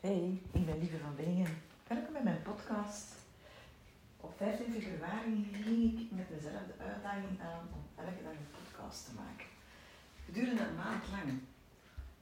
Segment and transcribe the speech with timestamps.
[0.00, 1.62] Hey, ik ben Lieve van Bingen.
[1.86, 3.14] Welkom bij mijn podcast.
[4.20, 9.04] Op 15 februari ging ik met mezelf de uitdaging aan om elke dag een podcast
[9.04, 9.46] te maken.
[10.24, 11.40] Gedurende een maand lang.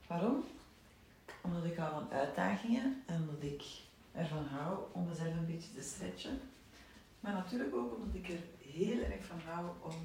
[0.07, 0.43] Waarom?
[1.41, 3.63] Omdat ik hou van uitdagingen en omdat ik
[4.11, 6.39] ervan hou om mezelf een beetje te stretchen.
[7.19, 9.95] Maar natuurlijk ook omdat ik er heel erg van hou om,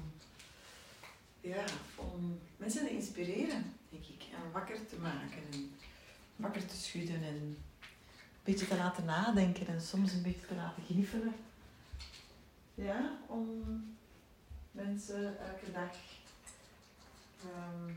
[1.41, 1.63] ja,
[1.95, 4.23] om mensen te inspireren, denk ik.
[4.33, 5.71] En wakker te maken en
[6.35, 7.57] wakker te schudden en een
[8.43, 11.33] beetje te laten nadenken en soms een beetje te laten gniffelen.
[12.75, 13.63] Ja, om
[14.71, 15.95] mensen elke dag
[17.41, 17.93] ehm,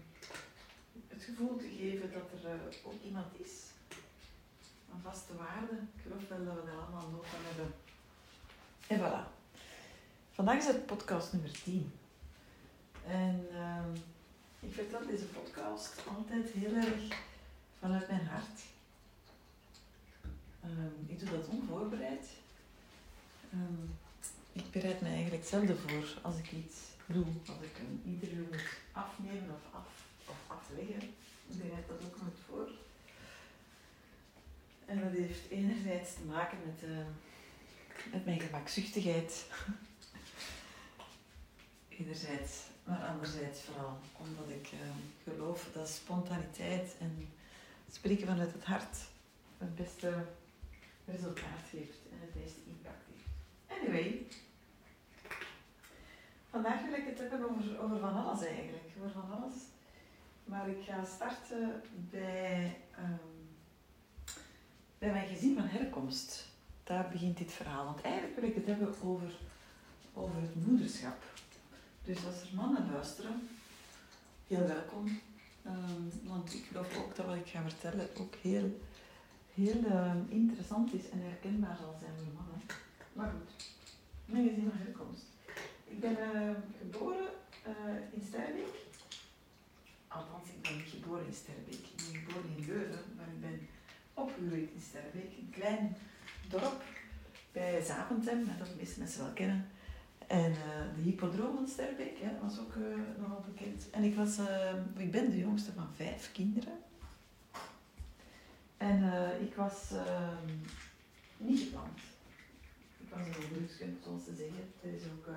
[1.08, 3.50] het gevoel te geven dat er eh, ook iemand is.
[4.92, 5.74] Een vaste waarde.
[5.96, 7.74] Ik geloof wel dat we daar allemaal nood van hebben.
[8.86, 9.34] En voilà.
[10.32, 11.92] Vandaag is het podcast nummer 10.
[13.06, 13.94] En ehm,
[14.60, 17.18] ik vertel deze podcast altijd heel erg
[17.86, 18.60] vanuit mijn hart.
[20.62, 22.26] Ehm, ik doe dat onvoorbereid.
[23.52, 23.84] Ehm,
[24.52, 27.24] ik bereid me eigenlijk zelden voor als ik iets doe.
[27.46, 31.02] Als ik een interview moet afnemen of, af, of afleggen,
[31.48, 32.68] ik bereid dat ook nooit voor.
[34.86, 37.06] En dat heeft enerzijds te maken met, uh,
[38.12, 39.46] met mijn gemakzuchtigheid.
[41.98, 44.68] enerzijds, maar anderzijds vooral omdat ik
[45.24, 47.28] geloof dat spontaniteit en
[47.90, 48.96] spreken vanuit het hart
[49.58, 50.24] het beste
[51.04, 53.80] resultaat heeft en het meeste impact heeft.
[53.80, 54.26] Anyway,
[56.50, 59.54] vandaag wil ik het hebben over, over van alles eigenlijk, over van alles.
[60.44, 63.48] Maar ik ga starten bij, um,
[64.98, 66.48] bij mijn gezin van herkomst.
[66.84, 67.84] Daar begint dit verhaal.
[67.84, 69.32] Want eigenlijk wil ik het hebben over,
[70.14, 71.22] over het moederschap.
[72.04, 73.48] Dus als er mannen luisteren,
[74.46, 75.20] heel welkom.
[75.68, 78.80] Um, want ik geloof ook dat wat ik ga vertellen ook heel,
[79.54, 82.60] heel uh, interessant is en herkenbaar zal zijn voor mannen.
[83.12, 83.72] Maar goed,
[84.24, 85.24] mijn gezin van herkomst.
[85.84, 87.28] Ik ben uh, geboren
[87.66, 88.74] uh, in Sterbeek.
[90.08, 91.74] Althans, ik ben niet geboren in Sterbeek.
[91.74, 93.68] Ik ben geboren in Leuven, maar ik ben
[94.14, 95.30] opgegroeid in Sterbeek.
[95.38, 95.96] Een klein
[96.48, 96.82] dorp
[97.52, 99.68] bij Zaventem, dat de meeste mensen wel kennen.
[100.26, 102.84] En uh, de van Sterbeek ja, was ook uh,
[103.18, 103.90] nogal bekend.
[103.90, 106.78] En ik, was, uh, ik ben de jongste van vijf kinderen.
[108.76, 109.02] En
[109.40, 110.52] ik was ehm,
[111.36, 111.98] niet gepland.
[112.98, 114.72] Ik was een ongelukskind, zoals ze zeggen.
[114.82, 115.28] Er is ook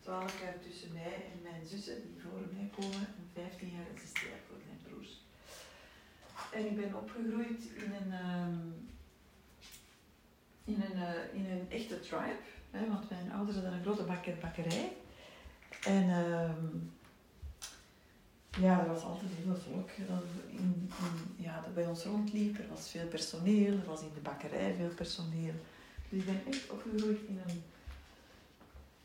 [0.00, 3.06] twaalf jaar tussen mij en mijn zussen die voor mij komen.
[3.06, 5.24] En vijftien jaar en zestien jaar voor mijn broers.
[6.52, 8.88] En ik ben opgegroeid in een, um,
[10.64, 12.61] in een, in een echte tribe.
[12.72, 14.92] Hè, want mijn ouders hadden een grote bakker, bakkerij.
[15.84, 16.50] En uh,
[18.60, 22.58] ja, er was altijd heel veel volk dat, in, in, ja, bij ons rondliep.
[22.58, 25.54] Er was veel personeel, er was in de bakkerij veel personeel.
[26.08, 27.62] Dus ik ben echt opgegroeid in een,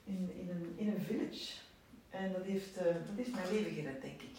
[0.04, 1.54] in, in een, in een village.
[2.10, 4.38] En dat heeft, uh, dat heeft mijn leven gered, denk ik.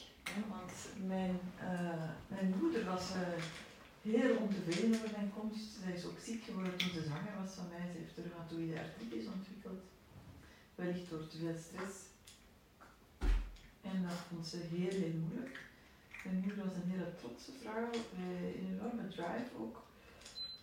[0.49, 0.73] Want
[1.07, 3.11] mijn, uh, mijn moeder was...
[3.11, 3.38] Uh,
[4.11, 5.67] heel ontevreden over mijn komst.
[5.83, 7.87] Zij is ook ziek geworden toen ze zwanger was van mij.
[7.93, 9.83] Ze heeft reumatoïde artritis ontwikkeld.
[10.75, 11.97] Wellicht door te veel stress.
[13.81, 15.59] En dat vond ze heel, heel moeilijk.
[16.25, 19.83] Mijn moeder was een hele trotse vrouw, een enorme drive ook.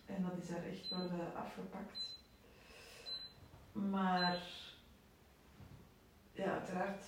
[0.06, 1.98] En dat is haar echt wel uh, afgepakt.
[3.72, 4.38] Maar
[6.32, 7.04] ja, uiteraard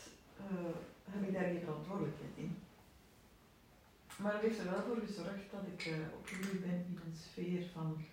[0.52, 0.76] uh,
[1.10, 2.56] heb ik daar geen verantwoordelijkheid in.
[4.18, 7.66] Maar het heeft er wel voor gezorgd dat ik uh, opgegroeid ben in een sfeer
[7.72, 8.04] van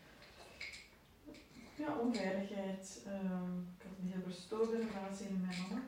[1.76, 3.06] ja, onveiligheid.
[3.08, 5.82] Um, ik had een heel verstoorde relatie met mijn mama.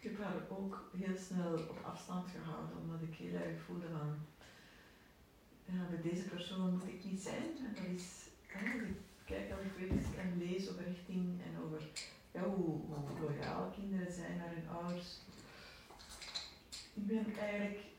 [0.00, 4.18] Ik heb haar ook heel snel op afstand gehouden, omdat ik heel erg voelde van
[5.64, 7.56] ja, bij deze persoon moet ik niet zijn.
[7.66, 11.82] En dat is, ik kijk als ik weet en lees over richting en over
[12.32, 15.18] ja, hoe, hoe loyaal kinderen zijn naar hun ouders.
[16.94, 17.91] Ik ben eigenlijk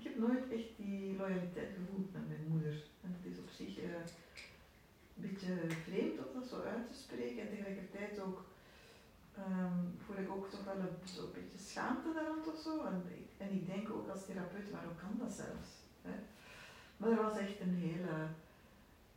[0.00, 2.74] ik heb nooit echt die loyaliteit gevoeld met mijn moeder.
[3.04, 3.84] En het is op zich uh,
[5.14, 5.54] een beetje
[5.86, 7.42] vreemd om dat zo uit te spreken.
[7.42, 8.38] En tegelijkertijd ook
[9.38, 12.84] um, voel ik ook toch wel een, beetje schaamte daar rond of zo.
[12.84, 13.02] En
[13.44, 15.70] en ik denk ook als therapeut, waarom kan dat zelfs?
[16.02, 16.14] Hè?
[16.96, 18.14] Maar er was echt een hele,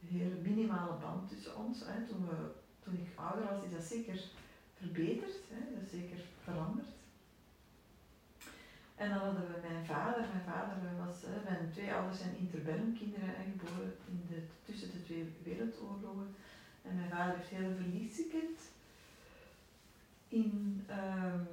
[0.08, 1.80] hele minimale band tussen ons.
[1.86, 2.06] Hè.
[2.08, 2.36] Toen, we,
[2.84, 4.24] toen ik ouder was, is dat zeker
[4.74, 5.74] verbeterd, hè.
[5.74, 6.88] dat is zeker veranderd.
[9.04, 10.24] En dan hadden we mijn vader.
[10.34, 14.92] Mijn vader eh, was, eh, mijn twee ouders zijn interbellum kinderen, geboren in de, tussen
[14.92, 16.36] de twee wereldoorlogen.
[16.88, 18.60] En mijn vader heeft heel verlies gekend
[20.28, 21.44] in, ehm,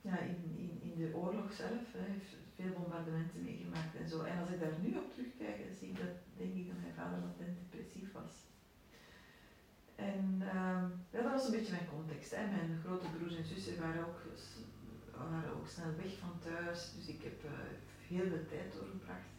[0.00, 1.86] ja, in, in, in de oorlog zelf.
[1.96, 4.22] Hè, heeft veel bombardementen meegemaakt en zo.
[4.22, 7.20] En als ik daar nu op terugkijk, zie ik dat, denk ik dat mijn vader
[7.20, 8.34] wat depressief was.
[9.94, 12.30] En ehm, dat was een beetje mijn context.
[12.34, 12.42] Hè.
[12.46, 14.20] Mijn grote broers en zussen waren ook
[15.18, 17.42] waren ook snel weg van thuis, dus ik heb
[18.08, 19.30] heel veel tijd doorgebracht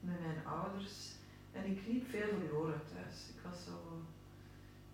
[0.00, 1.12] met mijn ouders.
[1.52, 3.28] En ik liep veel verloren thuis.
[3.34, 4.02] Ik was zo,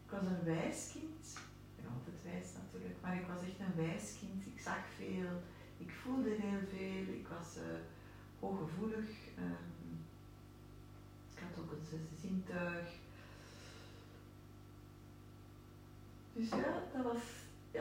[0.05, 1.39] ik was een wijs kind.
[1.77, 4.47] Ik altijd wijs natuurlijk, maar ik was echt een wijs kind.
[4.47, 5.33] Ik zag veel,
[5.79, 7.79] ik voelde heel veel, ik was uh,
[8.41, 9.09] hooggevoelig.
[9.39, 10.07] Um,
[11.35, 12.89] ik had ook een zesde zintuig.
[16.33, 17.23] Dus ja, dat was,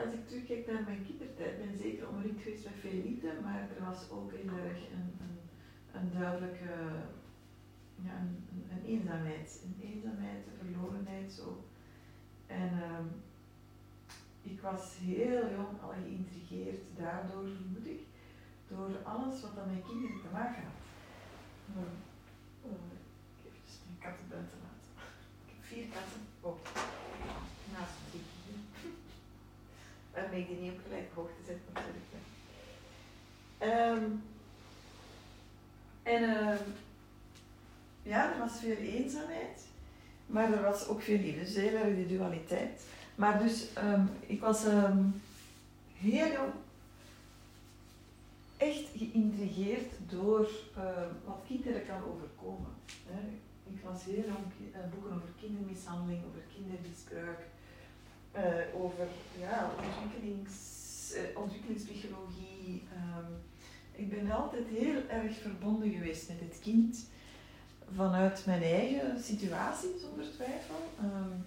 [0.02, 3.68] als ik terugkijk naar mijn kindertijd, ben ik zeker omringd geweest met veel liefde, maar
[3.76, 5.10] er was ook heel erg een,
[5.92, 6.72] een, duidelijke
[8.06, 9.60] ja, een, een, eenzaamheid.
[9.64, 11.64] Een eenzaamheid, een verlorenheid zo.
[12.46, 13.22] En um,
[14.42, 18.00] ik was heel jong al geïntrigeerd daardoor, vermoed ik,
[18.68, 20.80] door alles wat aan mijn kinderen te maken had.
[21.76, 21.96] Um,
[22.64, 22.70] uh,
[23.44, 24.90] ik even mijn katten buiten laten.
[25.46, 26.20] Ik heb vier katten.
[26.40, 26.58] Oh,
[27.72, 28.20] naast me
[30.14, 32.12] Waarmee die niet op gelijke hoogte zet natuurlijk.
[34.02, 34.22] Um,
[36.02, 36.56] en uh,
[38.02, 39.66] ja, er was veel eenzaamheid,
[40.26, 41.40] maar er was ook veel liefde.
[41.40, 42.82] Dus heel erg de dualiteit.
[43.14, 44.64] Maar dus, um, ik was
[45.94, 46.52] heel jong
[48.56, 50.48] echt geïntrigeerd door
[51.24, 52.70] wat kinderen kan overkomen.
[53.06, 53.20] Hè.
[53.74, 57.40] Ik was heel jong uh, boeken over kindermishandeling, over kindermisbruik,
[58.36, 59.06] uh, over
[59.38, 62.82] ja, ontwikkelings, eh, ontwikkelingspsychologie.
[62.92, 63.26] Um,
[63.92, 67.08] ik ben altijd heel erg verbonden geweest met het kind
[67.94, 70.90] vanuit mijn eigen situatie, zonder twijfel.
[71.02, 71.46] Um,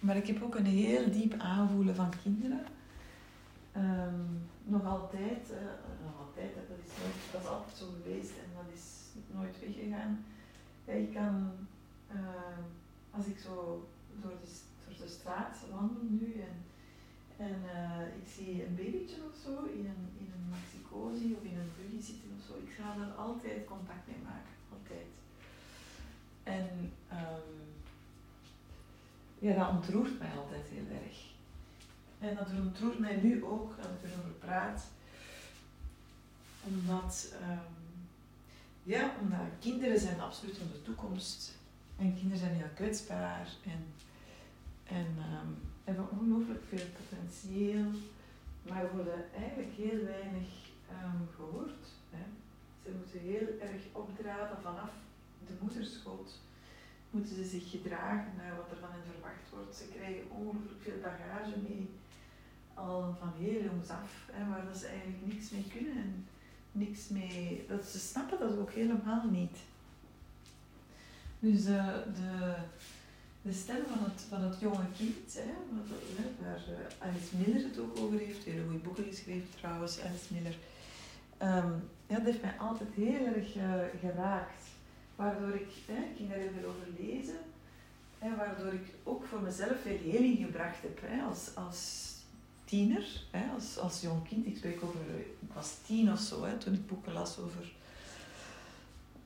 [0.00, 2.64] maar ik heb ook een heel diep aanvoelen van kinderen.
[3.76, 5.58] Um, nog altijd, uh,
[6.04, 8.84] nog altijd, dat is, nooit, dat is altijd zo geweest en dat is
[9.34, 10.24] nooit weggegaan.
[10.84, 11.52] Ik kan,
[13.10, 13.88] als ik zo
[14.20, 14.46] door de,
[14.98, 16.56] de straat wandel nu en,
[17.46, 21.58] en uh, ik zie een babytje of zo in een, in een maxicosi of in
[21.58, 25.06] een buggy zitten of zo, ik ga daar altijd contact mee maken altijd.
[26.42, 27.56] En um,
[29.38, 31.24] ja, dat ontroert mij altijd heel erg.
[32.18, 34.84] En dat ontroert mij nu ook, als ik erover praat.
[36.64, 38.08] Omdat, um,
[38.82, 41.58] ja, omdat kinderen zijn absoluut onze toekomst.
[41.98, 43.86] En kinderen zijn heel kwetsbaar en,
[44.88, 47.90] en um, hebben ongelooflijk veel potentieel,
[48.62, 50.48] maar worden eigenlijk heel weinig
[50.90, 51.86] um, gehoord.
[52.10, 52.24] Hè.
[52.84, 54.90] Ze moeten heel erg opdraven vanaf
[55.46, 56.30] de moederschoot.
[57.10, 59.76] Moeten ze zich gedragen naar wat er van hen verwacht wordt.
[59.76, 61.88] Ze krijgen ongelooflijk veel bagage mee,
[62.74, 66.26] al van heel jongs af, hè, waar dat ze eigenlijk niks mee kunnen en
[66.72, 67.64] niks mee.
[67.68, 69.58] Dat ze snappen dat ook helemaal niet.
[71.38, 72.54] Dus uh, de,
[73.46, 75.52] de stem van het, van het jonge kind, hè,
[76.42, 80.56] waar uh, Alice Miller het ook over heeft, hele goede boeken geschreven trouwens, Alice Miller.
[81.42, 84.62] Um, ja, dat heeft mij altijd heel erg uh, geraakt.
[85.16, 87.38] Waardoor ik, hè, ging daar veel over lezen,
[88.18, 91.00] hè, waardoor ik ook voor mezelf veel heling gebracht heb.
[91.02, 92.12] Hè, als, als
[92.64, 94.46] tiener, hè, als, als jong kind.
[94.46, 95.00] Ik spreek over,
[95.54, 97.72] was tien of zo, hè, toen ik boeken las over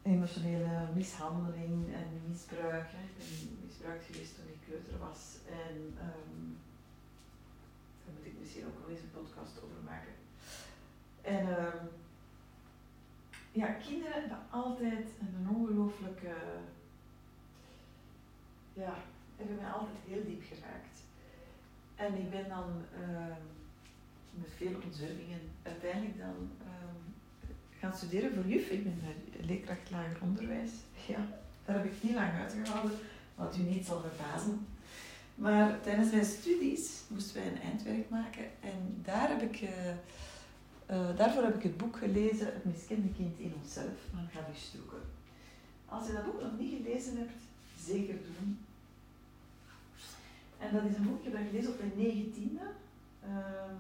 [0.02, 2.86] emotionele mishandeling en misbruik.
[2.91, 3.24] Hè.
[3.81, 5.22] Misbruikt geweest toen ik kleuter was.
[5.46, 6.58] En um,
[8.05, 10.15] daar moet ik misschien ook wel eens een podcast over maken.
[11.22, 11.89] En um,
[13.53, 16.34] ja, kinderen hebben altijd een ongelooflijke,
[18.72, 18.94] ja,
[19.37, 20.99] hebben mij altijd heel diep geraakt.
[21.94, 23.37] En ik ben dan uh,
[24.31, 26.51] met veel ontzwervingen uiteindelijk dan
[27.79, 28.69] gaan studeren voor juf.
[28.69, 29.01] Ik ben
[29.46, 30.70] leerkracht lager onderwijs.
[31.06, 31.27] Ja,
[31.65, 32.99] daar heb ik niet lang uitgehouden,
[33.41, 34.67] wat u niet zal verbazen.
[35.35, 39.61] Maar tijdens mijn studies moesten wij een eindwerk maken en daar heb ik...
[39.61, 39.69] Uh,
[40.91, 45.03] uh, daarvoor heb ik het boek gelezen, Het miskende kind in onszelf, van Gabi Stroeken.
[45.89, 47.43] Als je dat boek nog niet gelezen hebt,
[47.81, 48.59] zeker doen.
[50.59, 52.63] En dat is een boek, ik heb dat op mijn negentiende.
[53.25, 53.77] Uh,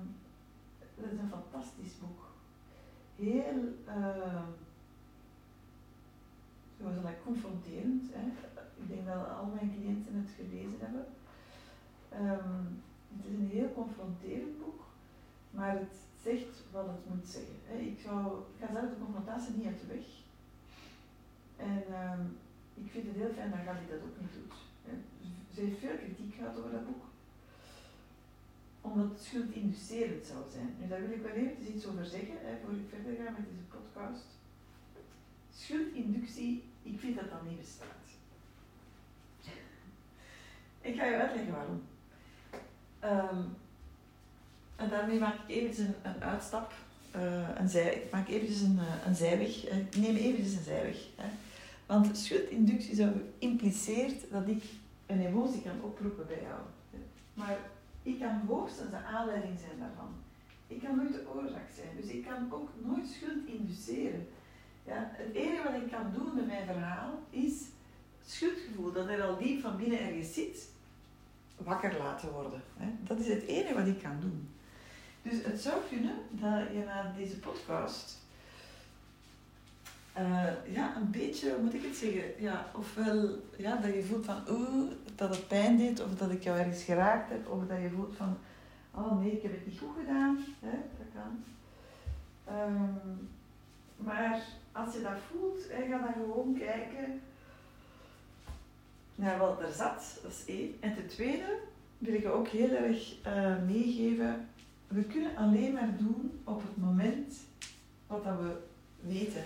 [0.70, 2.20] dat is een fantastisch boek.
[3.16, 4.42] Heel, uh,
[6.78, 8.02] zoals dat confronterend.
[8.12, 8.49] Hè.
[8.82, 11.06] Ik denk dat al mijn cliënten het gelezen hebben.
[12.12, 12.82] Um,
[13.16, 14.80] het is een heel confronterend boek,
[15.50, 17.56] maar het zegt wat het moet zeggen.
[17.88, 18.00] Ik, ik
[18.60, 20.06] ga zelf de confrontatie niet uit de weg.
[21.56, 22.38] En um,
[22.74, 24.54] ik vind het heel fijn dat Gabi dat ook niet doet.
[25.54, 27.04] Ze heeft veel kritiek gehad over dat boek.
[28.80, 30.74] Omdat het schuldinducerend zou zijn.
[30.78, 33.66] Nu, daar wil ik wel even iets over zeggen, voor ik verder ga met deze
[33.74, 34.26] podcast.
[35.52, 37.99] Schuldinductie, ik vind dat dat niet bestaat.
[40.80, 41.82] Ik ga je uitleggen waarom.
[42.98, 43.42] Ehm,
[44.76, 46.72] en daarmee maak ik even een, een uitstap.
[47.16, 49.64] Uh, een zij, ik maak eventjes een, eh, een zijweg.
[49.64, 51.06] Eh, ik neem eventjes een zijweg.
[51.16, 51.28] Hè.
[51.86, 54.64] Want schuldinductie zou impliceert dat ik
[55.06, 56.60] een emotie kan oproepen bij jou.
[57.34, 57.58] Maar
[58.02, 60.14] ik kan hoogstens de aanleiding zijn daarvan.
[60.66, 61.96] Ik kan nooit de oorzaak zijn.
[62.00, 64.28] Dus ik kan ook nooit schuld induceren.
[64.84, 67.62] Ja, het enige wat ik kan doen met mijn verhaal is
[68.30, 70.68] schuldgevoel, dat er al diep van binnen ergens zit,
[71.56, 72.62] wakker laten worden.
[73.00, 74.48] Dat is het enige wat ik kan doen.
[75.22, 78.18] Dus het zou kunnen dat je na deze podcast
[80.18, 84.24] uh, ja, een beetje, hoe moet ik het zeggen, ja, ofwel ja, dat je voelt
[84.24, 87.80] van oeh, dat het pijn deed, of dat ik jou ergens geraakt heb, of dat
[87.80, 88.38] je voelt van
[88.94, 90.38] oh nee, ik heb het niet goed gedaan.
[90.60, 90.70] Hè?
[90.70, 91.44] Dat kan.
[92.56, 93.28] Um,
[93.96, 97.20] maar als je dat voelt, ga dan gewoon kijken
[99.20, 100.18] naar wat er zat.
[100.22, 100.76] Dat is één.
[100.80, 101.58] En ten tweede
[101.98, 104.48] wil ik ook heel erg uh, meegeven.
[104.88, 107.34] We kunnen alleen maar doen op het moment
[108.06, 108.56] wat dat we
[109.00, 109.44] weten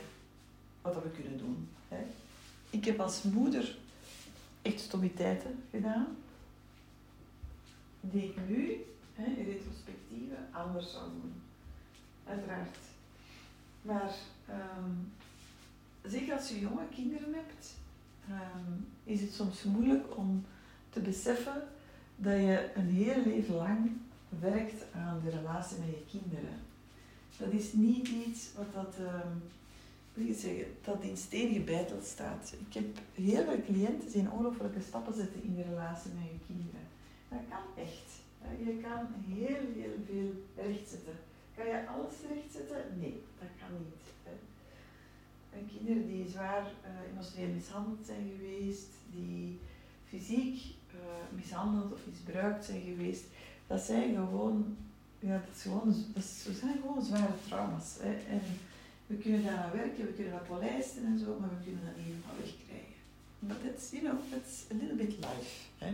[0.83, 1.69] wat we kunnen doen.
[1.89, 2.05] Hè.
[2.71, 3.77] Ik heb als moeder
[4.63, 6.17] echt stommiteiten gedaan,
[8.01, 8.85] die ik nu
[9.17, 11.33] in retrospectieve anders zou doen.
[12.27, 12.77] Uiteraard.
[13.83, 14.15] Maar
[14.51, 15.13] um,
[16.03, 17.75] zeker als je jonge kinderen hebt,
[18.31, 20.45] um, is het soms moeilijk om
[20.91, 21.63] te beseffen
[22.17, 23.91] dat je een heel leven lang
[24.41, 26.59] werkt aan de relatie met je kinderen.
[27.39, 29.43] Dat is niet iets wat dat, um,
[30.15, 32.55] wil je zeggen, dat in steen gebeiteld staat.
[32.69, 36.87] Ik heb heel veel cliënten die ongelooflijke stappen zetten in de relatie met je kinderen.
[37.29, 38.23] Dat kan echt.
[38.65, 41.17] Je kan heel, heel veel rechtzetten.
[41.57, 42.99] Kan je alles rechtzetten?
[42.99, 44.05] Nee, dat kan niet.
[45.55, 49.61] En kinderen die zwaar uh, emotioneel mishandeld zijn geweest, die
[50.05, 50.63] fysiek
[50.95, 51.01] uh,
[51.35, 53.25] mishandeld of misbruikt zijn geweest,
[53.67, 54.77] dat zijn gewoon,
[55.19, 56.25] ja, dat is gewoon, dat,
[56.61, 57.99] zijn gewoon zware trauma's.
[58.29, 58.41] En
[59.07, 61.97] we kunnen daar aan werken, we kunnen dat polijsten en zo, maar we kunnen dat
[61.97, 62.99] niet helemaal wegkrijgen.
[63.39, 65.53] But that's, you know, that's a little bit life.
[65.79, 65.93] Hè.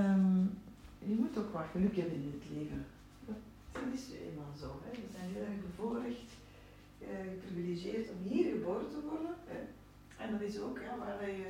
[0.00, 0.58] Um,
[0.98, 2.86] je moet ook wat geluk hebben in het leven.
[3.72, 4.80] Dat is eenmaal zo.
[4.84, 4.90] Hè.
[4.90, 6.30] We zijn heel erg bevoorrecht
[7.40, 9.34] geprivilegeerd om hier geboren te worden.
[9.46, 9.58] Hè.
[10.24, 11.46] En dat is ook ja, waar, je,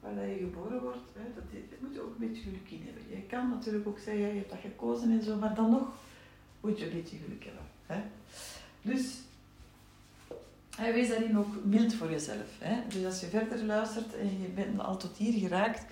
[0.00, 3.02] waar je geboren wordt, hè, dat, dat moet je ook een beetje geluk in hebben.
[3.08, 5.88] Je kan natuurlijk ook zeggen, je hebt dat gekozen en zo, maar dan nog
[6.60, 7.64] moet je een beetje geluk hebben.
[7.86, 8.00] Hè.
[8.82, 9.20] Dus
[10.76, 12.58] wees daarin ook mild voor jezelf.
[12.58, 12.80] Hè.
[12.88, 15.84] Dus als je verder luistert en je bent al tot hier geraakt,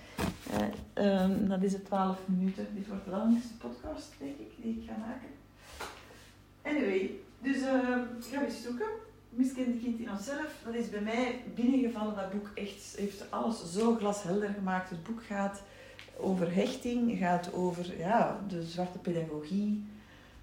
[0.97, 2.67] uh, um, dan is het 12 minuten.
[2.75, 5.29] Dit wordt de langste podcast, denk ik, die ik ga maken.
[6.63, 7.21] Anyway,
[7.53, 8.87] dus uh, ga eens zoeken.
[9.31, 10.63] Miskende kind in onszelf.
[10.65, 12.15] Dat is bij mij binnengevallen.
[12.15, 14.91] Dat boek echt heeft alles zo glashelder gemaakt.
[14.91, 15.63] Het boek gaat
[16.17, 19.87] over hechting, gaat over ja, de zwarte pedagogie.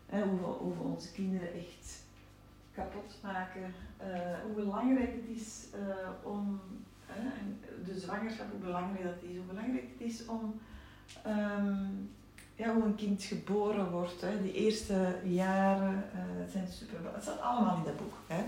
[0.06, 2.04] Hè, hoe, we, hoe we onze kinderen echt
[2.74, 3.74] kapot maken.
[4.02, 6.62] Uh, hoe belangrijk het is uh, om
[7.86, 9.38] de zwangerschap, hoe belangrijk dat is.
[9.38, 10.60] Hoe belangrijk het is om
[11.28, 12.10] um,
[12.56, 14.22] ja, hoe een kind geboren wordt.
[14.22, 14.42] Hè.
[14.42, 17.14] Die eerste jaren uh, zijn super.
[17.14, 18.14] Het staat allemaal in dat boek.
[18.28, 18.44] Hè.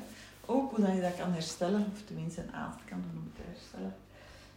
[0.46, 3.42] Ook hoe dat je dat kan herstellen, of tenminste een aantal kan doen om te
[3.46, 3.96] herstellen.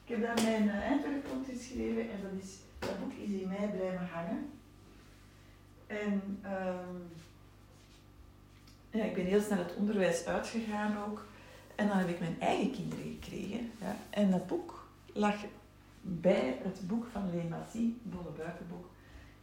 [0.05, 3.69] Ik heb daar mijn uh, eindwerk geschreven en dat, is, dat boek is in mij
[3.69, 4.51] blijven hangen.
[5.87, 7.11] En um,
[8.91, 11.27] ja, ik ben heel snel het onderwijs uitgegaan ook.
[11.75, 13.71] En dan heb ik mijn eigen kinderen gekregen.
[13.81, 13.97] Ja.
[14.11, 15.35] En dat boek lag
[16.01, 18.87] bij het boek van Leen Massy, Bolle Buikenboek.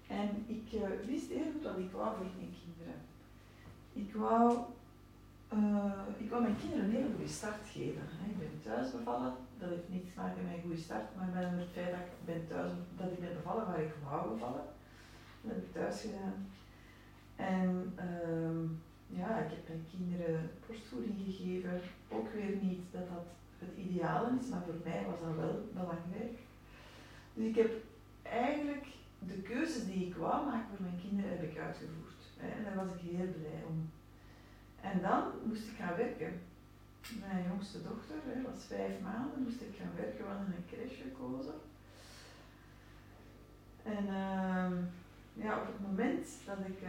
[0.08, 3.00] En ik uh, wist heel goed wat ik wou voor mijn kinderen.
[3.94, 4.58] Ik wou,
[5.54, 8.02] uh, ik wou mijn kinderen een hele goede start geven.
[8.30, 11.60] Ik ben thuis bevallen, dat heeft niets te maken met een goede start, maar met
[11.60, 14.66] het feit dat ik ben thuis, dat ik ben bevallen waar ik wou bevallen.
[15.42, 16.48] Dat heb ik thuis gedaan.
[17.36, 21.82] En uh, ja, ik heb mijn kinderen borstvoeding gegeven.
[22.10, 23.26] Ook weer niet dat dat
[23.60, 26.38] het ideaal is, maar voor mij was dat wel belangrijk.
[27.34, 27.72] Dus ik heb
[28.22, 28.86] eigenlijk
[29.20, 32.22] de keuzes die ik wou maken voor mijn kinderen heb ik uitgevoerd.
[32.38, 33.90] En daar was ik heel blij om.
[34.82, 36.42] En dan moest ik gaan werken.
[37.20, 40.24] Mijn jongste dochter hè, was vijf maanden, moest ik gaan werken.
[40.24, 41.54] We hadden een crash gekozen.
[43.84, 44.78] En uh,
[45.44, 46.80] ja, op het moment dat ik,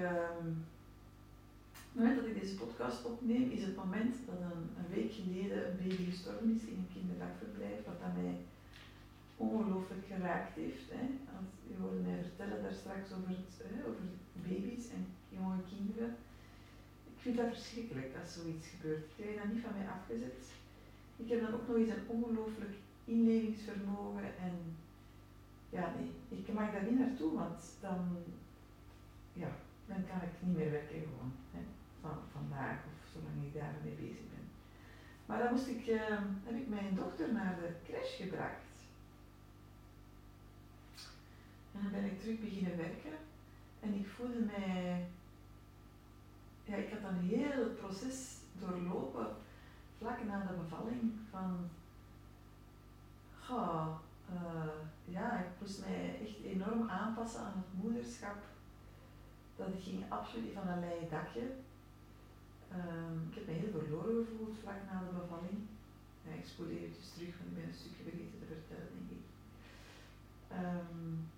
[1.82, 5.70] het moment dat ik deze podcast opneem, is het moment dat een, een week geleden
[5.70, 8.36] een baby gestorven is in een kinderdagverblijf, wat aan mij
[9.38, 10.86] ongelooflijk geraakt heeft.
[10.90, 11.04] Hè.
[11.36, 13.34] Als, je hoorde mij vertellen daar straks over,
[13.74, 14.04] hè, over
[14.46, 16.10] baby's en jonge kinderen.
[17.12, 19.04] Ik vind dat verschrikkelijk als zoiets gebeurt.
[19.04, 20.40] Ik krijg dat niet van mij afgezet.
[21.16, 24.54] Ik heb dan ook nog eens een ongelooflijk inlevingsvermogen en
[25.70, 28.16] ja nee, ik mag daar niet naartoe, want dan,
[29.32, 29.50] ja,
[29.86, 31.32] dan kan ik niet meer werken gewoon.
[31.50, 31.60] Hè,
[32.00, 34.46] van vandaag of zolang ik daarmee bezig ben.
[35.26, 38.67] Maar dan moest ik, uh, heb ik mijn dochter naar de crash gebracht.
[41.74, 43.18] En dan ben ik terug beginnen werken.
[43.80, 45.08] En ik voelde mij,
[46.64, 49.36] ja, ik had een heel proces doorlopen
[49.98, 51.68] vlak na de bevalling van,
[53.40, 53.96] goh,
[54.32, 58.36] uh, ja, ik moest mij echt enorm aanpassen aan het moederschap.
[59.56, 61.46] Dat ging absoluut van een leien dakje.
[62.72, 65.58] Um, ik heb me heel verloren gevoeld vlak na de bevalling.
[66.36, 69.24] Ik spoel eventjes terug, want ik ben een stukje vergeten te vertellen, denk ik.
[70.50, 71.30] Um,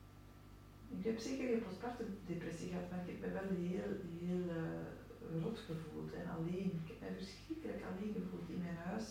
[0.99, 3.93] ik heb zeker geen postpartum depressie gehad, maar ik heb me wel heel,
[4.25, 6.71] heel uh, rot gevoeld en alleen.
[6.83, 9.09] Ik heb me verschrikkelijk alleen gevoeld in mijn huis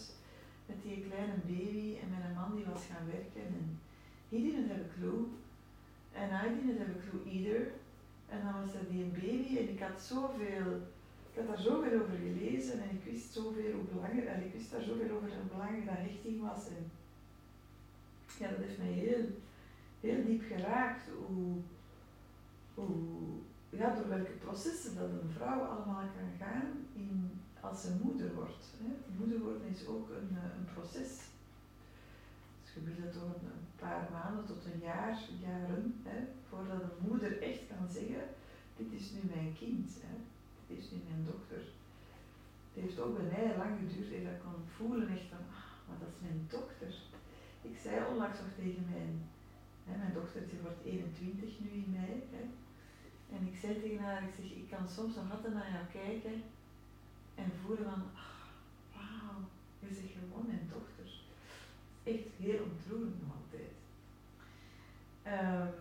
[0.65, 3.45] met die kleine baby en een man die was gaan werken.
[3.55, 3.79] En
[4.29, 5.19] he didn't have a clue.
[6.21, 7.61] En I didn't have a clue either.
[8.33, 10.69] En dan was er die baby en ik had zoveel,
[11.29, 14.81] ik had daar zoveel over gelezen en ik wist zoveel hoe belangrijk, ik wist daar
[14.81, 16.67] zoveel over hoe belangrijk dat hechting was.
[16.67, 16.91] En
[18.39, 19.25] ja, dat heeft mij heel,
[19.99, 21.57] heel diep geraakt hoe,
[22.73, 23.39] hoe,
[23.69, 28.73] ja, door welke processen dat een vrouw allemaal kan gaan in, als ze moeder wordt.
[28.77, 28.91] Hè.
[29.17, 31.11] Moeder worden is ook een, eh, een proces.
[32.61, 37.67] Het gebeurt door een paar maanden tot een jaar, jaren, hè, voordat een moeder echt
[37.67, 38.23] kan zeggen,
[38.77, 40.15] dit is nu mijn kind, hè.
[40.67, 41.61] dit is nu mijn dochter.
[42.73, 45.99] Het heeft ook bij mij lang geduurd dat ik kon voelen echt van, ah, maar
[45.99, 46.93] dat is mijn dochter.
[47.61, 49.29] Ik zei onlangs nog tegen mijn,
[49.97, 52.43] mijn dochter, wordt 21 nu in mei, hè,
[53.35, 56.43] en ik zei tegen haar, ik zeg, ik kan soms nog altijd naar jou kijken
[57.35, 58.45] en voelen van, ah,
[58.93, 59.39] wauw,
[59.79, 61.09] je zegt gewoon mijn dochter.
[62.03, 63.71] Echt heel ontroerend nog altijd.
[65.25, 65.73] Um,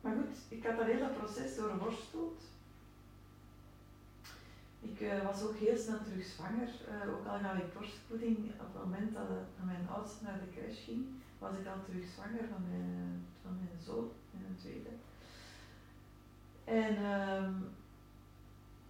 [0.00, 2.42] maar goed, ik had dat hele proces doorworsteld.
[4.90, 6.68] Ik uh, was ook heel snel terug zwanger.
[6.68, 9.28] Uh, ook al gaf ik borstvoeding, op het moment dat,
[9.64, 11.02] mijn oudste naar de crash ging,
[11.38, 14.92] was ik al terug zwanger van mijn, van mijn zoon, mijn tweede.
[16.64, 17.54] En um,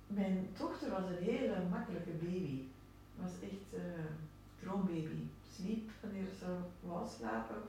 [0.06, 2.62] mijn dochter was een hele makkelijke baby.
[3.22, 4.04] Was echt uh,
[4.60, 5.26] droombaby.
[5.52, 7.62] Sliep wanneer ze wou slapen.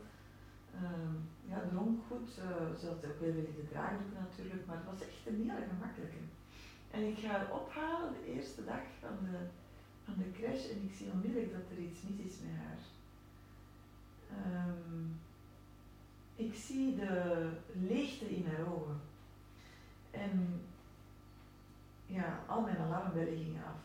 [0.75, 1.13] Uh,
[1.49, 2.29] ja, dronk goed.
[2.79, 6.21] Ze had ook heel veel de draagdoek natuurlijk, maar het was echt een hele gemakkelijke.
[6.95, 9.38] En ik ga haar ophalen de eerste dag van de,
[10.03, 12.77] van de crash en ik zie onmiddellijk dat er iets mis is met haar.
[14.67, 15.19] Um,
[16.36, 19.01] ik zie de leegte in haar ogen.
[20.12, 20.62] En
[22.05, 23.84] ja, al mijn alarmbellen gingen af.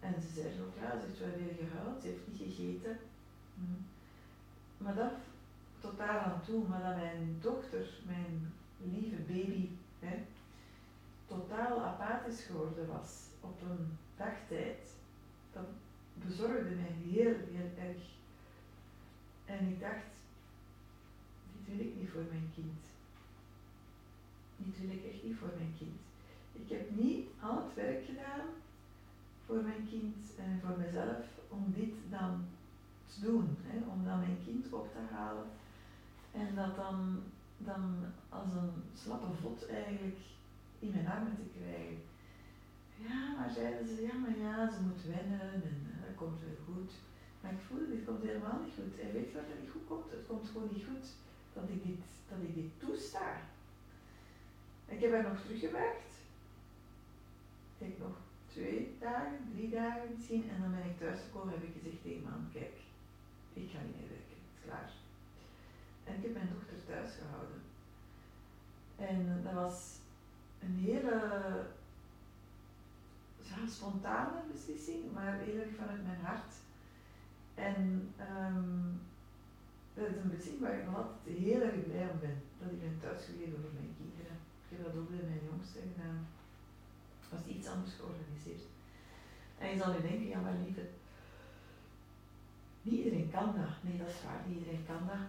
[0.00, 2.98] En ze zei ook, ja, ze heeft wel weer gehuild, ze heeft niet gegeten.
[3.54, 3.82] Hm.
[4.84, 5.12] Maar dat
[5.80, 10.24] tot daar aan toe, maar dat mijn dochter, mijn lieve baby, hè,
[11.30, 14.96] totaal apathisch geworden was op een dagtijd,
[15.52, 15.66] dat
[16.14, 18.02] bezorgde mij heel, heel erg.
[19.44, 20.10] En ik dacht,
[21.52, 22.82] dit wil ik niet voor mijn kind.
[24.56, 26.00] Dit wil ik echt niet voor mijn kind.
[26.52, 28.46] Ik heb niet al het werk gedaan
[29.46, 32.44] voor mijn kind en voor mezelf om dit dan
[33.06, 33.56] te doen.
[33.62, 35.46] Hè, om dan mijn kind op te halen
[36.32, 37.22] en dat dan,
[37.58, 40.18] dan als een slappe vod eigenlijk
[40.80, 41.98] in mijn armen te krijgen.
[43.06, 46.58] Ja, maar zeiden ze, ja maar ja, ze moet wennen en uh, dat komt weer
[46.64, 46.92] goed.
[47.40, 49.00] Maar ik voelde, dit komt helemaal niet goed.
[49.00, 50.10] En weet je wat er niet goed komt?
[50.10, 51.06] Het komt gewoon niet goed
[51.52, 53.28] dat ik dit, dat ik dit toesta.
[54.86, 56.12] Ik heb haar nog teruggebracht.
[57.78, 58.16] Ik nog
[58.46, 60.50] twee dagen, drie dagen misschien.
[60.50, 62.76] En dan ben ik thuis gekomen en heb ik gezegd tegen man, kijk,
[63.52, 64.38] ik ga niet meer werken.
[64.40, 64.90] Het is klaar.
[66.04, 67.60] En ik heb mijn dochter thuis gehouden.
[68.96, 69.99] En dat was
[70.60, 71.18] een hele
[73.68, 76.54] spontane beslissing, maar heel erg vanuit mijn hart.
[77.54, 79.00] En um,
[79.94, 82.36] dat is een beslissing waar ik nog altijd heel erg blij om ben.
[82.58, 84.36] Dat ik ben thuisgebleven voor mijn kinderen.
[84.62, 86.20] Ik heb dat ook bij mijn jongste gedaan.
[87.20, 88.64] Het was iets anders georganiseerd.
[89.58, 90.84] En je zal nu denken, ja maar lieve,
[92.82, 93.74] niet iedereen kan dat.
[93.82, 95.26] Nee, dat is waar, niet iedereen kan dat.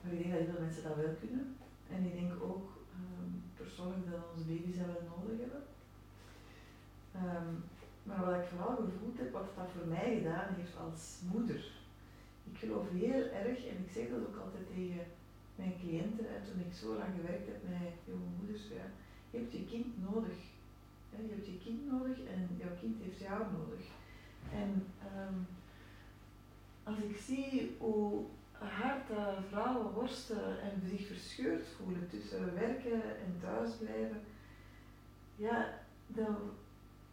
[0.00, 1.56] Maar ik denk dat heel veel mensen dat wel kunnen.
[1.90, 2.66] En ik denk ook
[3.00, 5.62] um, persoonlijk dat onze baby's dat wel nodig hebben.
[7.24, 7.50] Um,
[8.08, 11.62] maar wat ik vooral gevoeld heb, wat dat voor mij gedaan heeft als moeder.
[12.50, 15.04] Ik geloof heel erg, en ik zeg dat ook altijd tegen
[15.60, 18.86] mijn cliënten, en toen ik zo lang gewerkt heb met jonge moeders, ja,
[19.30, 20.38] je hebt je kind nodig.
[21.10, 23.84] Je hebt je kind nodig en jouw kind heeft jou nodig.
[24.52, 24.70] En
[25.16, 25.46] um,
[26.82, 28.24] als ik zie hoe
[28.64, 29.06] hard
[29.48, 34.20] vrouwen worstelen en zich verscheurd voelen tussen werken en thuisblijven,
[35.36, 35.68] ja,
[36.06, 36.36] dan,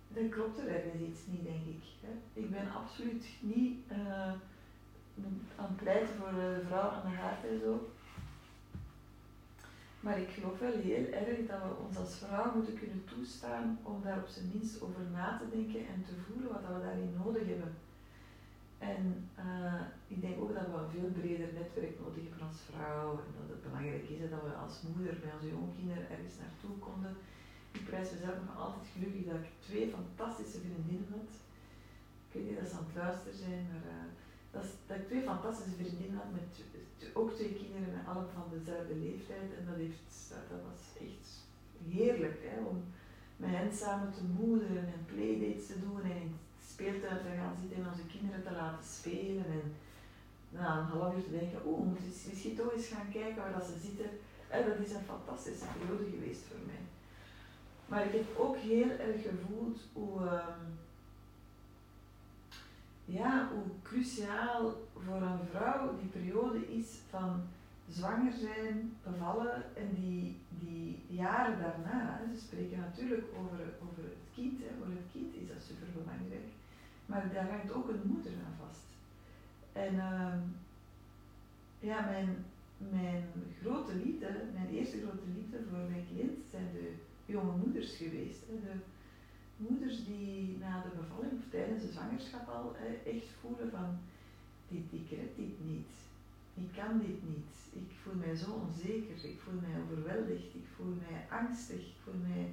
[0.08, 1.84] dan klopt er ergens iets niet, denk ik.
[2.02, 2.42] Hè.
[2.42, 4.34] Ik ben absoluut niet uh,
[5.56, 7.92] aan het pleiten voor de vrouw aan de haard en zo.
[10.00, 14.02] Maar ik geloof wel heel erg dat we ons als vrouw moeten kunnen toestaan om
[14.04, 17.48] daar op zijn minst over na te denken en te voelen wat we daarin nodig
[17.48, 17.76] hebben.
[18.90, 19.82] En uh,
[20.14, 23.48] ik denk ook dat we een veel breder netwerk nodig hebben als vrouw en dat
[23.54, 27.14] het belangrijk is dat we als moeder bij onze jongkinderen ergens naartoe konden.
[27.78, 31.34] Ik prijs mezelf nog altijd gelukkig dat ik twee fantastische vriendinnen had.
[32.28, 34.08] Ik weet niet dat ze aan het luisteren zijn, maar uh,
[34.54, 36.52] dat, dat, ik twee fantastische vriendinnen had met
[37.20, 39.50] ook twee kinderen met allemaal van dezelfde leeftijd.
[39.58, 40.14] En dat, heeft,
[40.52, 41.28] dat was echt
[41.94, 42.78] heerlijk hè, om
[43.44, 46.28] met hen samen te moederen en playdates te doen en
[46.82, 49.46] speeltuin te gaan zitten en onze kinderen te laten spelen.
[49.46, 49.66] En
[50.50, 53.54] na een half uur te denken, oeh, we moeten misschien toch eens gaan kijken waar
[53.54, 54.10] dat ze zitten.
[54.48, 56.84] En dat is een fantastische periode geweest voor mij.
[57.86, 60.64] Maar ik heb ook heel erg gevoeld hoe, um,
[63.06, 67.44] ja, hoe cruciaal voor een vrouw die periode is van
[67.90, 72.22] zwanger zijn, bevallen en die, die jaren daarna.
[72.34, 74.60] Ze spreken natuurlijk over, over het kind.
[74.60, 74.70] Hè.
[74.78, 76.50] Voor het kind is dat super belangrijk.
[77.12, 78.88] Maar daar hangt ook een moeder aan vast.
[79.72, 80.34] En uh,
[81.80, 82.46] ja, mijn,
[82.78, 83.24] mijn
[83.62, 86.94] grote liefde, mijn eerste grote liefde voor mijn kind zijn de
[87.26, 88.40] jonge moeders geweest.
[88.48, 88.76] De
[89.58, 93.98] moeders die na de bevalling of tijdens de zwangerschap al echt voelen van
[94.68, 95.92] dit, ik red dit niet.
[96.54, 97.54] Ik kan dit niet.
[97.74, 99.26] Ik voel mij zo onzeker.
[99.30, 100.56] Ik voel mij overweldigd.
[100.56, 101.80] Ik voel mij angstig.
[101.80, 102.52] Ik voel mij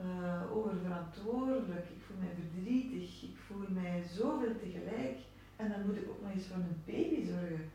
[0.00, 1.86] uh, oververantwoordelijk.
[1.96, 3.22] Ik voel mij verdrietig.
[3.22, 5.18] Ik voel mij zoveel tegelijk.
[5.56, 7.70] En dan moet ik ook nog eens voor mijn baby zorgen.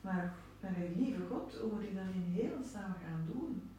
[0.00, 3.70] Maar mijn lieve God, hoe moet ik dat in hemelsnaam gaan doen?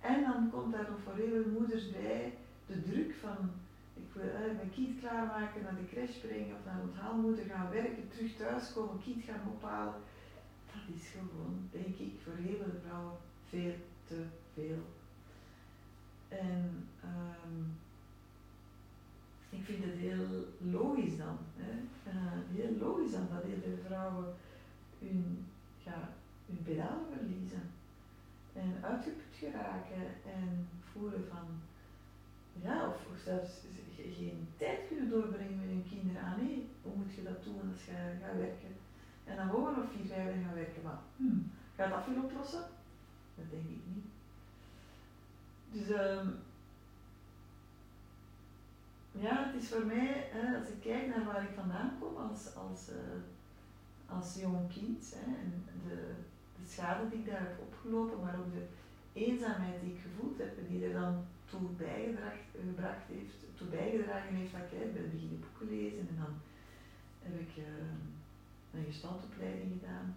[0.00, 2.32] En dan komt daar nog voor heel moeders bij
[2.66, 3.50] de druk van
[3.94, 7.70] ik wil uh, mijn kind klaarmaken, naar de crash brengen of naar het onthaalmoeder gaan
[7.70, 10.00] werken, terug thuiskomen, kind gaan ophalen.
[10.72, 13.16] Dat is gewoon, denk ik, voor heel veel vrouwen
[13.48, 13.74] veel
[14.04, 14.24] te
[14.54, 14.78] veel.
[16.40, 17.76] En um,
[19.50, 20.26] ik vind het heel
[20.58, 21.72] logisch dan, hè?
[22.10, 24.34] Uh, heel logisch dan dat heel veel vrouwen
[24.98, 25.46] hun,
[25.84, 26.08] ja,
[26.46, 27.62] hun pedalen verliezen
[28.52, 31.46] en uitgeput geraken en voelen van
[32.62, 33.52] ja, of, zelfs
[33.96, 36.22] geen tijd kunnen doorbrengen met hun kinderen.
[36.22, 37.92] Ah, nee, hoe moet je dat doen als je
[38.22, 38.74] gaat werken?
[39.24, 40.82] En dan gewoon nog vier, vijf gaan werken.
[40.82, 42.64] Maar hmm, gaat dat veel oplossen?
[43.34, 44.13] Dat denk ik niet.
[45.74, 46.36] Dus um,
[49.10, 52.54] ja, het is voor mij, hè, als ik kijk naar waar ik vandaan kom als,
[52.54, 53.20] als, uh,
[54.16, 55.96] als jong kind hè, en de,
[56.60, 58.66] de schade die ik daar heb opgelopen, maar ook de
[59.12, 64.52] eenzaamheid die ik gevoeld heb en die er dan toe bijgebracht heeft, toe bijgedragen heeft
[64.52, 66.34] dat ik hè, ben beginnen boeken lezen en dan
[67.22, 67.64] heb ik uh,
[68.74, 70.16] een gestandopleiding gedaan.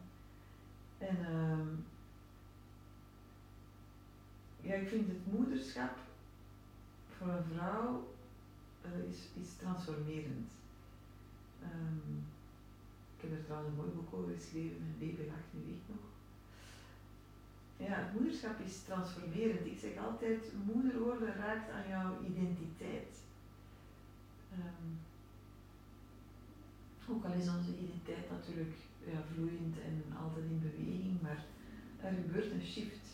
[0.97, 1.96] En uh,
[4.67, 5.97] ja, ik vind het moederschap
[7.17, 8.13] voor een vrouw
[8.85, 10.51] uh, is, is transformerend.
[11.63, 12.25] Um,
[13.15, 16.05] ik heb er trouwens een mooi boek over geschreven, Mijn baby lacht nu echt nog.
[17.87, 19.65] Ja, het moederschap is transformerend.
[19.65, 23.13] Ik zeg altijd, moeder worden raakt aan jouw identiteit.
[24.53, 24.99] Um,
[27.09, 28.75] ook al is onze identiteit natuurlijk
[29.11, 31.45] ja, vloeiend en altijd in beweging, maar
[32.01, 33.06] er gebeurt een shift.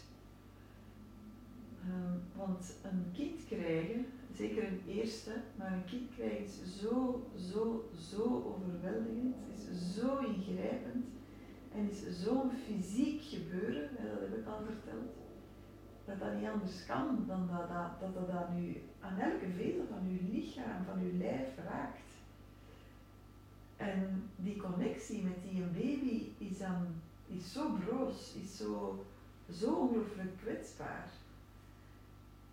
[2.46, 8.24] Want een kind krijgen, zeker een eerste, maar een kind krijgen is zo, zo, zo
[8.24, 11.06] overweldigend, is zo ingrijpend
[11.76, 15.12] en is zo'n fysiek gebeuren, dat heb ik al verteld,
[16.06, 19.86] dat dat niet anders kan dan dat dat, dat, dat, dat nu aan elke vezel
[19.90, 22.12] van uw lichaam, van uw lijf raakt.
[23.76, 26.88] En die connectie met die baby is dan
[27.28, 29.06] is zo broos, is zo,
[29.52, 31.12] zo ongelooflijk kwetsbaar.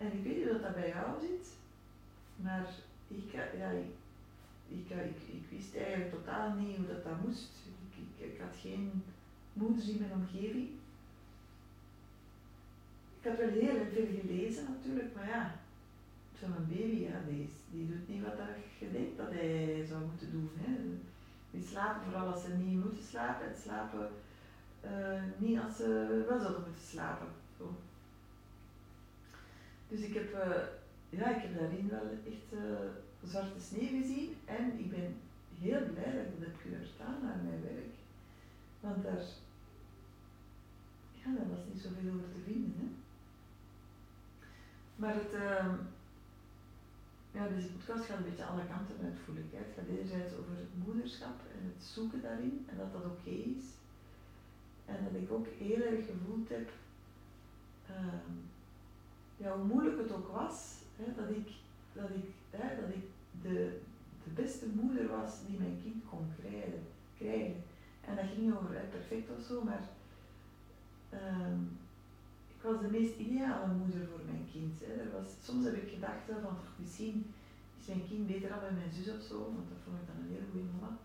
[0.00, 1.46] En ik weet niet of dat bij jou zit,
[2.36, 2.68] maar
[3.08, 3.90] ik, ja, ik,
[4.68, 7.52] ik, ik, wist eigenlijk totaal niet hoe dat, dat moest.
[7.90, 9.02] Ik, ik, had geen
[9.52, 10.68] moeders in mijn omgeving.
[13.20, 15.54] Ik had wel heel veel gelezen natuurlijk, maar ja,
[16.38, 18.38] zo'n baby, ja, die, die doet niet wat
[18.78, 20.50] je denkt dat hij zou moeten doen.
[20.54, 20.72] Hè.
[21.50, 24.10] Die slapen vooral als ze niet moeten slapen en slapen
[24.84, 27.26] uh, niet als ze wel zouden moeten slapen.
[29.90, 30.62] Dus ik heb, uh,
[31.08, 32.90] ja, ik heb daarin wel echt uh,
[33.24, 35.16] zwarte sneeuw gezien en ik ben
[35.58, 37.94] heel blij dat ik dat heb kunnen verstaan naar mijn werk.
[38.80, 39.24] Want daar,
[41.12, 42.74] ja, daar was niet zoveel over te vinden.
[42.78, 42.86] Hè?
[44.96, 45.74] Maar het, uh,
[47.32, 49.50] ja, deze podcast gaat een beetje alle kanten uit, voel ik.
[49.50, 49.58] Hè.
[49.58, 53.64] Het gaat enerzijds over het moederschap en het zoeken daarin en dat dat oké is.
[54.84, 56.68] En dat ik ook heel erg gevoeld heb,
[57.90, 57.96] uh,
[59.40, 61.48] ja, hoe moeilijk het ook was, hè, dat ik,
[61.92, 63.04] dat ik, hè, dat ik
[63.42, 63.80] de,
[64.24, 66.82] de beste moeder was die mijn kind kon krijgen.
[67.16, 67.62] krijgen.
[68.00, 69.88] En dat ging over perfect of zo, maar
[71.12, 71.56] uh,
[72.54, 74.80] ik was de meest ideale moeder voor mijn kind.
[74.80, 74.92] Hè.
[74.92, 77.34] Er was, soms heb ik gedacht van misschien
[77.80, 80.16] is mijn kind beter af bij mijn zus of zo, want dat vond ik dan
[80.16, 80.96] een hele goede mama.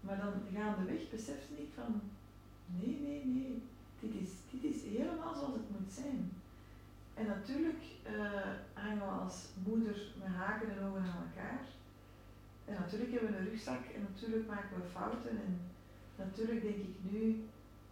[0.00, 2.00] Maar dan gaandeweg besefte ik van
[2.66, 3.62] nee, nee, nee,
[4.00, 6.32] dit is, dit is helemaal zoals het moet zijn.
[7.14, 11.60] En natuurlijk uh, hangen we als moeder met haken en ogen aan elkaar.
[12.64, 15.30] En natuurlijk hebben we een rugzak en natuurlijk maken we fouten.
[15.30, 15.60] En
[16.16, 17.44] natuurlijk denk ik nu,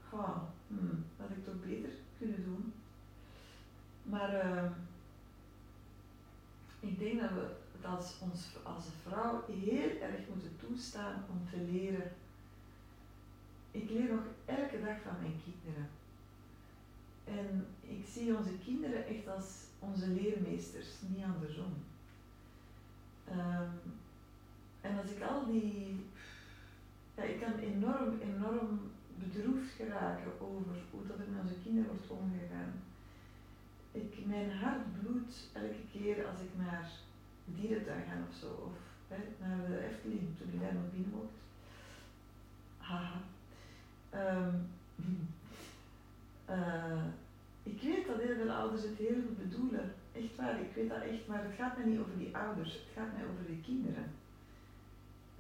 [0.09, 2.73] goh, hmm, dat ik toch beter kunnen doen.
[4.03, 4.71] Maar uh,
[6.81, 12.13] ik denk dat we als, ons, als vrouw heel erg moeten toestaan om te leren.
[13.71, 15.89] Ik leer nog elke dag van mijn kinderen.
[17.25, 21.73] En ik zie onze kinderen echt als onze leermeesters, niet andersom.
[23.31, 23.71] Um,
[24.81, 26.07] en als ik al die.
[27.15, 28.81] Ja, ik kan enorm, enorm
[29.15, 32.73] bedroefd geraken over hoe dat met onze kinderen wordt omgegaan.
[33.93, 36.91] Ik, mijn hart bloedt elke keer als ik naar
[37.45, 38.77] de dierentuin ga of zo, of
[39.09, 41.39] hè, naar de Efteling, toen ik daar nog binnen mocht.
[42.77, 43.21] Haha.
[44.15, 44.69] Um,
[47.71, 49.95] ik weet dat heel veel ouders het heel goed bedoelen.
[50.13, 52.93] Echt waar, ik weet dat echt, maar het gaat mij niet over die ouders, het
[52.95, 54.07] gaat mij over de kinderen.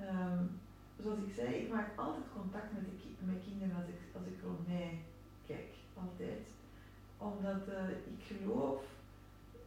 [0.00, 0.50] Um,
[1.02, 2.82] zoals ik zei, ik maak altijd contact met,
[3.20, 4.98] met kinderen als ik, als ik rond mij
[5.46, 6.46] kijk, altijd.
[7.18, 8.82] Omdat uh, ik geloof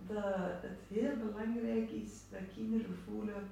[0.08, 3.47] dat het heel belangrijk is dat kinderen voelen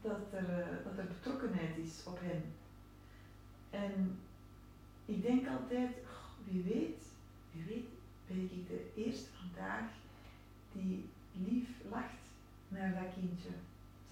[0.00, 2.42] dat er, uh, dat er betrokkenheid is op hen.
[3.70, 4.18] En
[5.04, 5.90] ik denk altijd,
[6.44, 7.02] wie weet,
[7.52, 7.97] wie weet
[8.28, 9.90] ben ik de eerste vandaag
[10.72, 12.22] die lief lacht
[12.68, 13.50] naar dat kindje.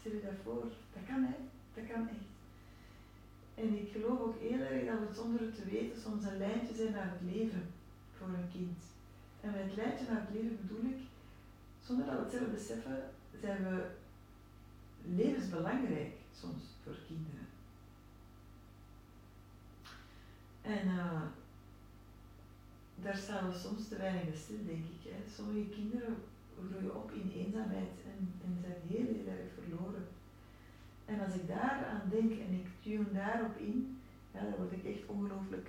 [0.01, 1.37] Stel je dat voor, dat kan hè,
[1.75, 2.35] dat kan echt.
[3.55, 6.93] En ik geloof ook erg dat we zonder het te weten soms een lijntje zijn
[6.93, 7.67] naar het leven
[8.19, 8.79] voor een kind.
[9.41, 10.99] En met het lijntje naar het leven bedoel ik,
[11.87, 13.91] zonder dat we het zelf beseffen, zijn we
[15.15, 17.47] levensbelangrijk soms voor kinderen.
[20.63, 21.23] En uh,
[23.03, 25.11] daar staan we soms te weinig stil, denk ik.
[25.11, 25.31] Hè.
[25.35, 26.17] Sommige kinderen
[26.71, 30.09] groeien op in eenzaamheid en, en zijn heel, heel erg verloren.
[31.05, 34.01] En als ik daar aan denk en ik tune daarop in,
[34.33, 35.69] ja, daar word ik echt ongelooflijk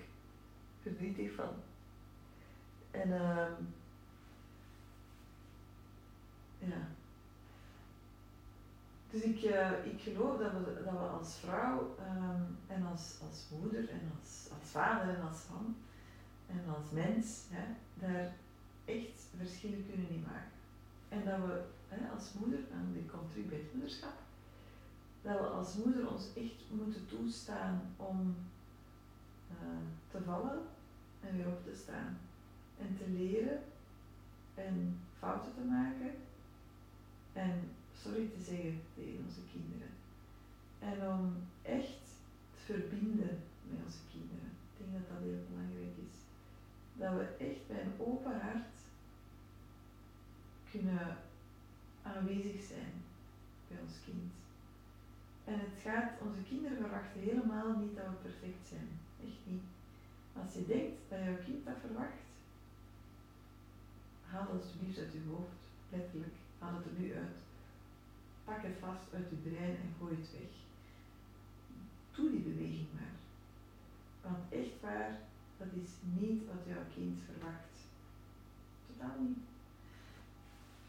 [0.81, 1.49] verdrietig van.
[2.91, 3.47] En uh,
[6.59, 6.87] ja.
[9.09, 13.47] Dus ik, uh, ik geloof dat we, dat we als vrouw um, en als, als
[13.61, 15.75] moeder en als, als vader en als man
[16.47, 18.35] en als mens hè, daar
[18.85, 20.51] echt verschillen kunnen in maken.
[21.09, 24.17] En dat we hè, als moeder, en dit komt terug bij het moederschap,
[25.21, 28.35] dat we als moeder ons echt moeten toestaan om
[29.51, 29.57] uh,
[30.11, 30.59] te vallen
[31.19, 32.17] en weer op te staan.
[32.79, 33.59] En te leren
[34.55, 36.11] en fouten te maken
[37.33, 37.69] en
[38.01, 39.91] sorry te zeggen tegen onze kinderen.
[40.79, 42.05] En om echt
[42.53, 44.51] te verbinden met onze kinderen.
[44.71, 45.96] Ik denk dat dat heel belangrijk is.
[46.97, 48.77] Dat we echt bij een open hart
[50.71, 51.17] kunnen
[52.01, 52.93] aanwezig zijn
[53.67, 54.31] bij ons kind.
[55.45, 58.89] En het gaat, onze kinderen verwachten helemaal niet dat we perfect zijn.
[59.27, 59.63] Echt niet.
[60.33, 62.23] Als je denkt dat jouw kind dat verwacht,
[64.29, 65.59] haal het alsjeblieft uit je hoofd.
[65.89, 67.37] Letterlijk, haal het er nu uit.
[68.43, 70.53] Pak het vast uit je brein en gooi het weg.
[72.15, 73.15] Doe die beweging maar.
[74.21, 75.19] Want echt waar,
[75.57, 75.89] dat is
[76.19, 77.75] niet wat jouw kind verwacht.
[78.87, 79.37] Totaal niet.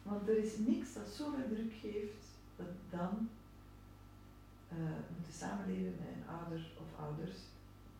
[0.02, 2.26] Want er is niks dat zoveel druk geeft
[2.57, 3.28] dat dan
[4.72, 4.78] uh,
[5.31, 7.38] samenleven met een ouder of ouders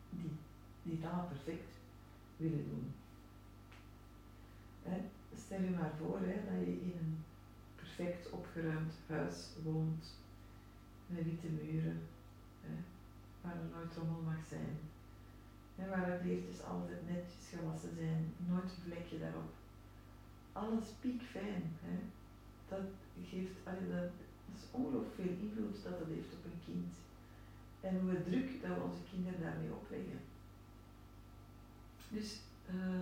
[0.09, 1.71] die, het allemaal perfect
[2.37, 2.93] willen doen.
[5.37, 7.23] Stel je maar voor hè, dat je in een
[7.75, 10.05] perfect opgeruimd huis woont,
[11.07, 12.01] met witte muren,
[12.61, 12.73] hè,
[13.41, 14.77] waar er nooit rommel mag zijn,
[15.79, 19.51] hè, waar de kleertjes altijd netjes gewassen zijn, nooit een vlekje daarop.
[20.51, 21.63] Alles piekfijn.
[21.81, 21.97] Hè.
[22.67, 22.89] Dat
[23.29, 24.09] geeft, allee,
[24.71, 26.93] ongelooflijk veel invloed dat dat heeft op een kind.
[27.81, 30.19] En hoe druk dat we onze kinderen daarmee opleggen.
[32.09, 32.39] Dus
[32.73, 32.99] uh,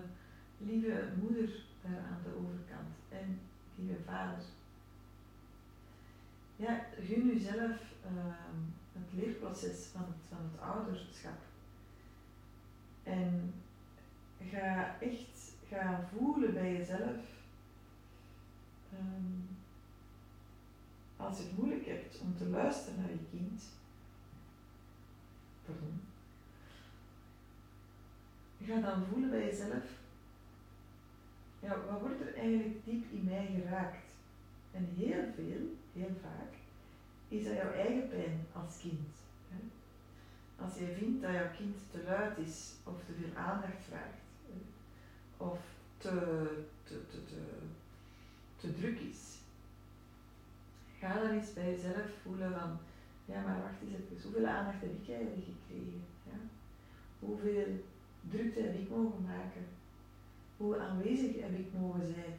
[0.58, 1.50] lieve moeder
[1.82, 3.40] daar aan de overkant en
[3.76, 4.44] lieve vader.
[6.56, 8.36] Ja, gun jezelf uh,
[8.92, 11.38] het leerproces van het, van het ouderschap.
[13.08, 13.54] En
[14.52, 17.16] ga echt ga voelen bij jezelf.
[18.94, 19.58] Um,
[21.18, 23.64] als je het moeilijk hebt om te luisteren naar je kind,
[25.66, 26.02] pardon,
[28.66, 29.84] ga dan voelen bij jezelf,
[31.60, 34.06] ja, wat wordt er eigenlijk diep in mij geraakt?
[34.72, 36.54] En heel veel, heel vaak,
[37.28, 39.27] is dat jouw eigen pijn als kind.
[40.62, 44.22] Als je vindt dat jouw kind te luid is of te veel aandacht vraagt,
[45.38, 45.60] of
[45.98, 46.10] te,
[46.84, 47.42] te, te, te,
[48.56, 49.38] te druk is,
[51.00, 52.78] ga dan eens bij jezelf voelen van,
[53.26, 56.04] ja maar wacht eens even, hoeveel aandacht heb ik eigenlijk gekregen?
[56.24, 56.38] Ja?
[57.20, 57.84] Hoeveel
[58.30, 59.66] drukte heb ik mogen maken?
[60.58, 62.38] Hoe aanwezig heb ik mogen zijn?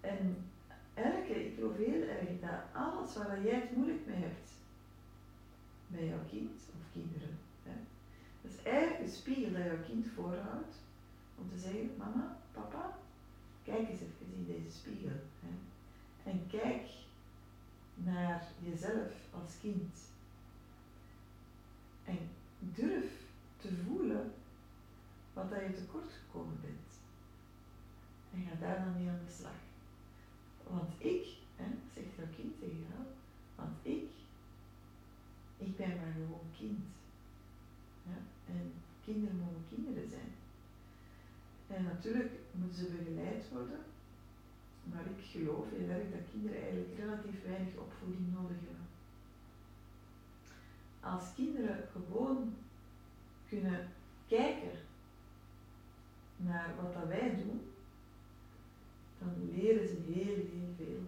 [0.00, 0.36] En
[0.94, 4.50] elke, ik geloof heel erg dat alles waar jij het moeilijk mee hebt,
[5.86, 7.74] bij jouw kind of kinderen, hè,
[8.42, 10.74] dat is eigenlijk een spiegel dat jouw kind voorhoudt
[11.38, 12.98] om te zeggen, mama, papa,
[13.64, 15.16] kijk eens even in deze spiegel.
[15.40, 15.52] Hè,
[16.30, 16.88] en kijk
[17.94, 19.98] naar jezelf als kind.
[22.04, 22.18] En
[22.58, 23.12] durf
[23.56, 24.32] te voelen
[25.32, 27.00] wat dat je tekort gekomen bent.
[28.32, 29.60] En ga daar dan mee aan de slag.
[30.68, 33.04] Want ik, hè, zegt jouw kind tegen jou,
[33.54, 34.05] want ik,
[35.76, 36.84] ik ben maar gewoon kind.
[38.02, 38.18] Ja?
[38.46, 38.72] En
[39.04, 40.32] kinderen mogen kinderen zijn.
[41.66, 43.78] En natuurlijk moeten ze begeleid worden,
[44.82, 48.86] maar ik geloof heel erg dat kinderen eigenlijk relatief weinig opvoeding nodig hebben.
[51.00, 52.54] Als kinderen gewoon
[53.48, 53.88] kunnen
[54.28, 54.78] kijken
[56.36, 57.60] naar wat dat wij doen,
[59.18, 61.00] dan leren ze heel, heel veel.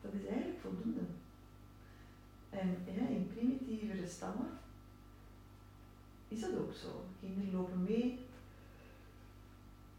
[0.00, 1.00] Dat is eigenlijk voldoende.
[2.58, 4.50] En in primitievere stammen
[6.28, 7.04] is dat ook zo.
[7.20, 8.18] Kinderen lopen mee,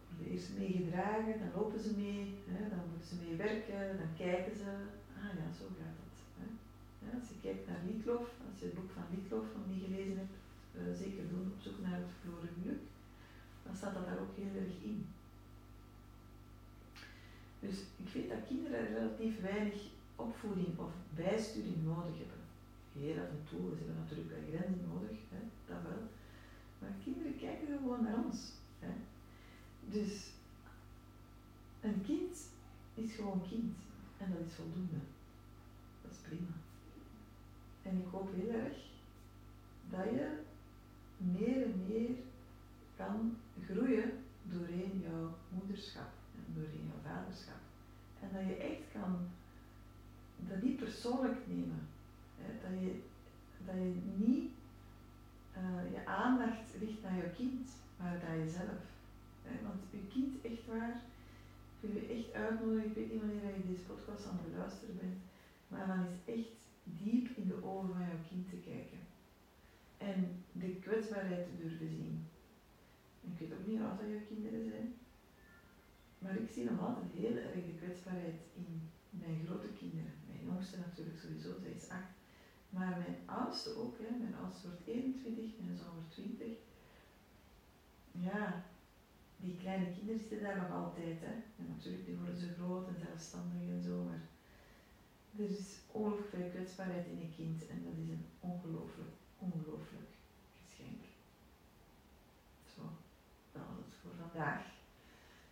[0.09, 4.55] worden eerst meegedragen, dan lopen ze mee, hè, dan moeten ze mee werken, dan kijken
[4.55, 4.69] ze.
[5.21, 6.15] Ah ja, zo gaat dat.
[6.39, 6.45] Hè.
[7.03, 10.17] Ja, als je kijkt naar Liedlof, als je het boek van Liedlof nog niet gelezen
[10.17, 10.37] hebt,
[10.77, 12.83] uh, zeker doen op zoek naar het verloren geluk,
[13.63, 15.05] dan staat dat daar ook heel erg in.
[17.59, 19.79] Dus ik vind dat kinderen relatief weinig
[20.15, 22.38] opvoeding of bijsturing nodig hebben.
[22.99, 26.03] Heel af en toe, ze hebben natuurlijk wel grenzen nodig, hè, dat wel.
[26.79, 28.51] Maar kinderen kijken gewoon naar ons.
[28.79, 28.93] Hè.
[29.89, 30.31] Dus
[31.81, 32.37] een kind
[32.93, 33.77] is gewoon kind
[34.17, 34.99] en dat is voldoende.
[36.01, 36.55] Dat is prima.
[37.83, 38.77] En ik hoop heel erg
[39.89, 40.41] dat je
[41.17, 42.15] meer en meer
[42.95, 44.11] kan groeien
[44.43, 47.61] doorheen jouw moederschap en doorheen jouw vaderschap.
[48.21, 49.29] En dat je echt kan
[50.47, 51.87] dat die persoonlijk nemen.
[52.69, 53.01] Dat, je,
[53.65, 54.51] dat je niet
[55.57, 58.81] uh, je aandacht richt naar je kind, maar naar jezelf.
[59.43, 59.53] Hè?
[59.67, 61.01] Want je kind echt waar,
[61.79, 64.97] ik wil je echt uitnodigen, ik weet niet wanneer je deze podcast aan het beluisteren
[64.97, 65.19] bent,
[65.67, 68.99] maar dan is echt diep in de ogen van jouw kind te kijken.
[69.97, 72.27] En de kwetsbaarheid te durven zien.
[73.21, 74.93] Ik weet ook niet wat jouw kinderen zijn.
[76.19, 80.13] Maar ik zie nog altijd heel erg de kwetsbaarheid in mijn grote kinderen.
[80.27, 82.18] Mijn jongste natuurlijk sowieso, zij is acht.
[82.69, 84.17] Maar mijn oudste ook, hè.
[84.17, 86.47] mijn oudste wordt 21, mijn zoon wordt 20.
[88.11, 88.63] Ja,
[89.37, 91.19] die kleine kinderen zitten daar nog altijd.
[91.19, 91.33] Hè.
[91.57, 94.21] En natuurlijk, die worden zo groot en zelfstandig en zo, maar
[95.37, 100.09] er is ongelooflijk veel kwetsbaarheid in een kind en dat is een ongelooflijk, ongelooflijk
[100.61, 101.03] geschenk.
[102.75, 102.81] Zo,
[103.51, 104.65] dat was het voor vandaag.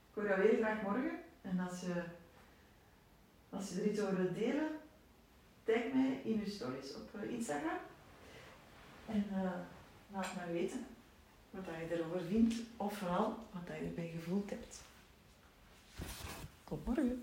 [0.08, 2.04] Ik hoor jou heel graag morgen en als je,
[3.50, 4.70] als je er iets over wilt delen,
[5.68, 7.78] tag mij in je stories op eh, Instagram
[9.06, 9.52] en uh,
[10.14, 10.86] laat mij weten
[11.50, 14.82] wat je erover vindt of vooral wat je erbij gevoeld hebt.
[16.64, 17.22] Tot morgen.